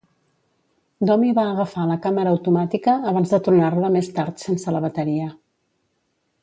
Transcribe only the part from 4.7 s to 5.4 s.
la bateria.